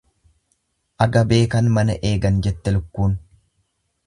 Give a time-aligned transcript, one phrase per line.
[1.05, 3.15] Aga beekan mana eegan jette lukkuun.